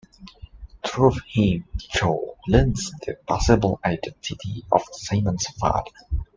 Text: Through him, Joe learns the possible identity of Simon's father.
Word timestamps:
Through 0.83 1.11
him, 1.27 1.65
Joe 1.77 2.35
learns 2.47 2.89
the 3.05 3.19
possible 3.27 3.79
identity 3.85 4.65
of 4.71 4.81
Simon's 4.93 5.45
father. 5.59 5.91